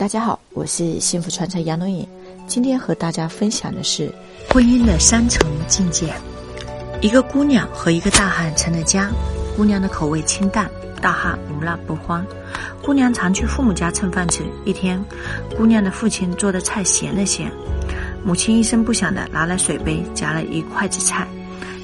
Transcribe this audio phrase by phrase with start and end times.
[0.00, 2.08] 大家好，我是幸福传承杨龙颖。
[2.46, 4.10] 今天和大家分享的是
[4.48, 6.10] 婚姻的三层境界。
[7.02, 9.10] 一个姑娘和一个大汉成了家。
[9.54, 10.70] 姑娘的口味清淡，
[11.02, 12.24] 大汉无辣不欢。
[12.82, 14.42] 姑娘常去父母家蹭饭吃。
[14.64, 14.98] 一天，
[15.54, 17.46] 姑娘的父亲做的菜咸了些，
[18.24, 21.28] 母亲一声不响的拿来水杯夹了一筷子菜，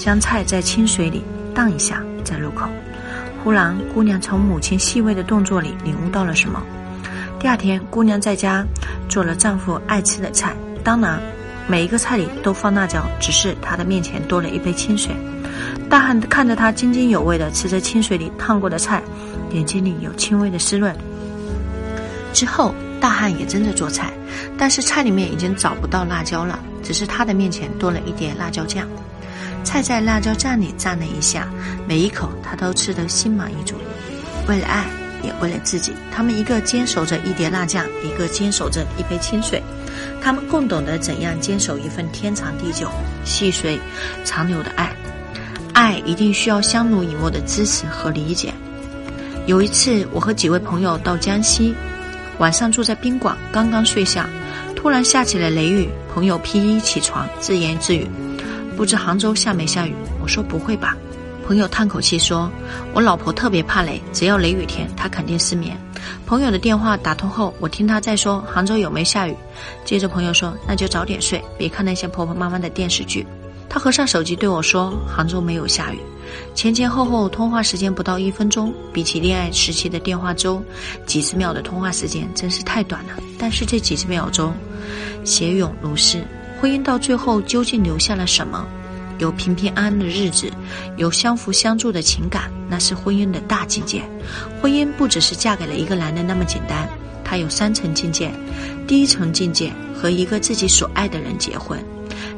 [0.00, 1.22] 将菜在清水里
[1.54, 2.66] 荡一下再入口。
[3.44, 6.60] 忽然，姑娘从母亲细微的动作里领悟到了什么。
[7.40, 8.62] 第二天，姑娘在家
[9.08, 11.18] 做了丈夫爱吃的菜，当然，
[11.66, 15.10] 每一个菜里都放辣椒，只是她的面前多了一杯清水。
[15.88, 19.02] 大汉看着她津津有味地吃着清水里烫过的菜，
[19.52, 20.94] 眼睛里有轻微的湿润。
[22.34, 24.12] 之后，大汉也争着做菜，
[24.58, 28.86] 但是菜里面已经找不到辣椒了，只是他的面前多了一点辣椒酱。
[29.64, 31.48] 菜在辣椒酱里蘸了一下，
[31.88, 33.76] 每一口他都吃得心满意足。
[34.46, 34.84] 为了爱。
[35.22, 39.62] 也为了自己，他们一个坚守着一碟辣酱，一个坚守着一杯清水，
[40.22, 42.90] 他们共懂得怎样坚守一份天长地久、
[43.24, 43.78] 细水
[44.24, 44.94] 长流的爱。
[45.72, 48.52] 爱一定需要相濡以沫的支持和理解。
[49.46, 51.74] 有一次，我和几位朋友到江西，
[52.38, 54.28] 晚上住在宾馆，刚刚睡下，
[54.76, 55.88] 突然下起了雷雨。
[56.12, 58.04] 朋友披衣起床，自言自语
[58.76, 60.96] ：“不知杭州下没下雨？”我说：“不会吧。”
[61.50, 62.48] 朋友叹口气说
[62.94, 65.76] ：“我老婆特别怕雷，只要雷雨天，她肯定失眠。”
[66.24, 69.34] 朋友的电话打通后，我听他在说杭州有没下雨。
[69.84, 73.26] 接着朋友说：“那就早点睡，别看那些婆婆妈妈的电视剧。”
[73.68, 75.98] 他合上手机对我说：“杭州没有下雨。”
[76.54, 80.62] 前前后后通话时间不到一分钟，比起恋爱时期的电话粥
[81.04, 83.14] 几十秒的通话时间真是太短了。
[83.36, 84.54] 但是这几十秒钟，
[85.24, 86.22] 血涌如诗。
[86.60, 88.64] 婚姻到最后究竟留下了什么？
[89.20, 90.50] 有平平安安的日子，
[90.96, 94.02] 有相扶相助的情感，那是婚姻的大境界。
[94.60, 96.88] 婚姻不只是嫁给了一个男人那么简单，
[97.22, 98.32] 它有三层境界。
[98.88, 101.78] 第一层境界和一个自己所爱的人结婚；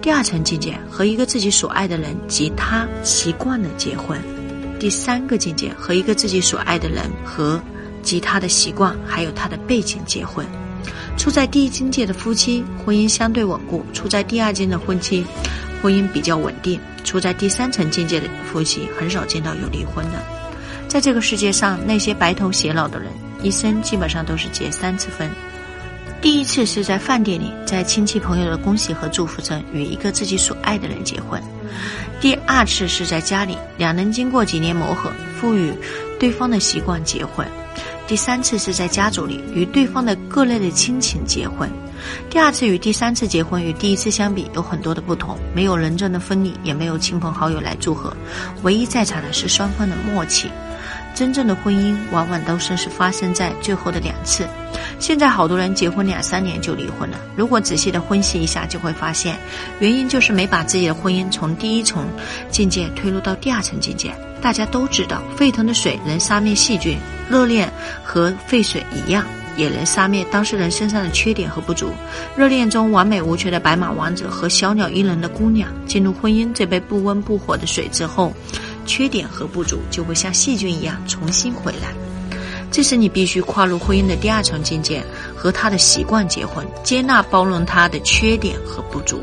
[0.00, 4.16] 第二层境界和一个自己所爱的人及他习惯了结婚；
[4.78, 7.60] 第三个境界和一个自己所爱的人和
[8.04, 10.46] 及他的习惯还有他的背景结婚。
[11.16, 15.24] 处在第一境界的夫妻，婚姻相对稳固；处在第二境的婚期。
[15.82, 20.22] 婚姻比较稳定，处在第三层境界的夫妻很少见到有离婚的。
[20.88, 23.12] 在这个世界上，那些白头偕老的人，
[23.42, 25.30] 一生基本上都是结三次婚。
[26.20, 31.40] 第一次是在饭店里，在亲戚朋友的恭喜和祝福中，与一个自己所爱的人结婚；
[32.20, 35.72] 第二次是在家里，两人经过几年磨合，赋予
[36.18, 37.46] 对方的习惯结婚；
[38.08, 41.70] 第三次是在家族里，与对方的各类的亲情结婚。
[42.30, 48.16] 第二次与第三次结婚与第一次相比有很多的不同，没有人证的婚礼，也没有亲朋好友来祝贺，
[48.62, 50.50] 唯一在场的是双方的默契。
[51.14, 54.46] 真正的婚姻往往都是是发生在最后的两次。
[55.00, 59.36] 现在好多人结婚两三年就离婚了，如果仔细的分析一下，就会发现，
[59.80, 62.06] 原因就是没把自己的婚姻从第一层
[62.50, 64.14] 境界推入到第二层境界。
[64.40, 66.96] 大家都知道，沸腾的水能杀灭细菌，
[67.28, 67.68] 热恋
[68.04, 69.26] 和沸水一样。
[69.58, 71.90] 也能杀灭当事人身上的缺点和不足。
[72.34, 78.32] 热恋中完美无缺的白马王子和小鸟依人的姑娘，进入婚姻这杯不温不火的水之后，
[78.86, 81.92] 缺点和不足就会像细菌一样重新回来。
[82.70, 85.02] 这时你必须跨入婚姻的第二层境界，
[85.34, 89.20] 和他的习惯结婚，接纳包容他的缺点和不足，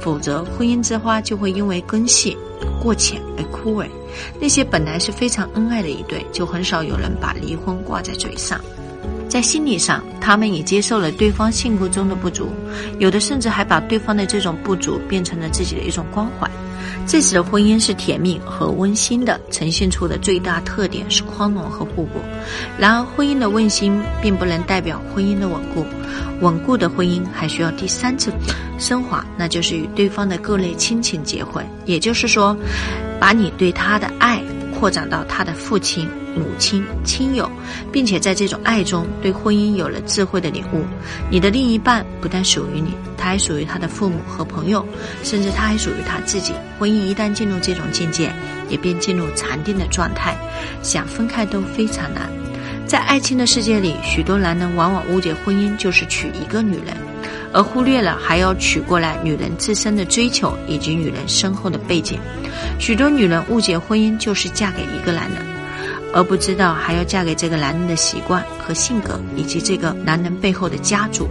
[0.00, 2.36] 否则婚姻之花就会因为根系
[2.82, 3.86] 过浅而枯萎。
[4.40, 8.60] 那些本来是非常恩爱的一对，就很少有人把离婚挂在嘴上。
[9.30, 12.48] 在心理上，他们也接受了对方性格中的不足，
[12.98, 16.50] 有的甚至还把对方的这种不足变成了自己的一种关怀。
[17.06, 22.20] 这时的婚姻是甜蜜和温馨的，呈现出的最大特点是宽容和互补。
[22.76, 25.86] 然而，婚姻的温馨并不能代表婚姻的稳固，
[26.40, 28.32] 稳固的婚姻还需要第三次
[28.78, 31.64] 升华，那就是与对方的各类亲情结婚。
[31.84, 32.56] 也就是说，
[33.20, 34.42] 把你对他的爱。
[34.80, 37.48] 扩展到他的父亲、母亲、亲友，
[37.92, 40.82] 并且在这种爱中对婚姻有了智慧的领悟。
[41.30, 44.82] 你的另一半不但属于你，他还属于他的父母和朋友，
[45.22, 46.54] 甚至他还属于他自己。
[46.78, 48.32] 婚姻一旦进入这种境界，
[48.70, 50.34] 也便进入禅定的状态，
[50.82, 52.30] 想分开都非常难。
[52.86, 56.96] 在爱情的世界里，许多男人往往误解婚姻就是娶一个女人。
[57.52, 62.18] 而忽略了还要娶过来女人自身的追求以及女人身后的背景。
[62.78, 65.38] 许多女人误解婚姻就是嫁给一个男人，
[66.12, 71.28] 而不知道还要嫁给这个男人的习惯和性格，以及这个男人背后的家族。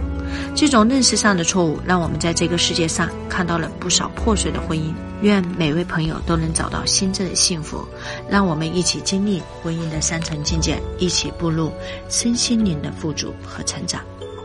[0.54, 4.92] 这种认识上的错误，让我们在这个世界上看到了不少破碎的婚姻。
[5.22, 7.84] 愿每位朋友都能找到心真的幸福。
[8.28, 11.72] 让我们一起经历婚姻的三层境界，一起步入
[12.08, 14.00] 身心灵的富足和成长。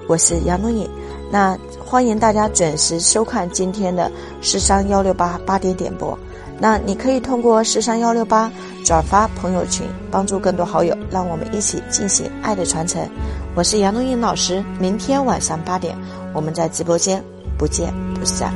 [0.08, 0.90] 我是杨龙颖。
[1.36, 4.10] 那欢迎大家准时收看今天的
[4.42, 6.18] 四三幺六八八点点播。
[6.62, 8.50] 那你可以通过四三幺六八
[8.86, 13.06] 转发朋友群，帮助更多好友，让我们一起进行爱的传承。
[13.54, 15.94] 我是杨冬英老师，明天晚上八点，
[16.34, 17.22] 我们在直播间
[17.58, 18.54] 不见不散。